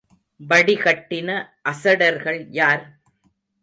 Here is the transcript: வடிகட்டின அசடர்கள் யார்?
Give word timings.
வடிகட்டின 0.39 1.29
அசடர்கள் 1.63 2.41
யார்? 2.51 2.83